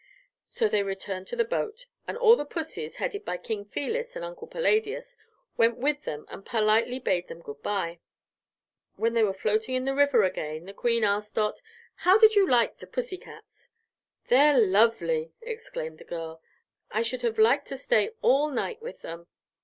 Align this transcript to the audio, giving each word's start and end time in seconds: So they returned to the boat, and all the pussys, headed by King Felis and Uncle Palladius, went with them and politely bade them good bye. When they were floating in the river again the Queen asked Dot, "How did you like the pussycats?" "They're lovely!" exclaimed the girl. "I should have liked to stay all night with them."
So 0.41 0.67
they 0.67 0.81
returned 0.81 1.27
to 1.27 1.35
the 1.35 1.43
boat, 1.45 1.85
and 2.07 2.17
all 2.17 2.35
the 2.35 2.43
pussys, 2.43 2.95
headed 2.95 3.23
by 3.23 3.37
King 3.37 3.63
Felis 3.63 4.15
and 4.15 4.25
Uncle 4.25 4.47
Palladius, 4.47 5.15
went 5.57 5.77
with 5.77 6.05
them 6.05 6.25
and 6.27 6.43
politely 6.43 6.97
bade 6.97 7.27
them 7.27 7.39
good 7.43 7.61
bye. 7.61 7.99
When 8.95 9.13
they 9.13 9.21
were 9.21 9.31
floating 9.31 9.75
in 9.75 9.85
the 9.85 9.93
river 9.93 10.23
again 10.23 10.65
the 10.65 10.73
Queen 10.73 11.03
asked 11.03 11.35
Dot, 11.35 11.61
"How 11.97 12.17
did 12.17 12.33
you 12.33 12.49
like 12.49 12.77
the 12.77 12.87
pussycats?" 12.87 13.69
"They're 14.25 14.57
lovely!" 14.59 15.33
exclaimed 15.43 15.99
the 15.99 16.03
girl. 16.05 16.41
"I 16.89 17.03
should 17.03 17.21
have 17.21 17.37
liked 17.37 17.67
to 17.67 17.77
stay 17.77 18.09
all 18.23 18.49
night 18.49 18.81
with 18.81 19.03
them." 19.03 19.27